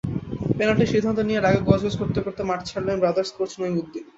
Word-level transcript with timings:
পেনাল্টির 0.57 0.91
সিদ্ধান্ত 0.93 1.19
নিয়ে 1.27 1.39
রাগে 1.41 1.61
গজগজ 1.69 1.95
করতে 2.01 2.19
করতে 2.25 2.41
মাঠ 2.49 2.59
ছাড়লেন 2.69 2.97
ব্রাদার্স 3.01 3.29
কোচ 3.37 3.51
নইমুদ্দিন। 3.61 4.03